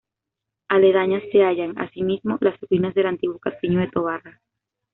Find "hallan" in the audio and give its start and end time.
1.43-1.77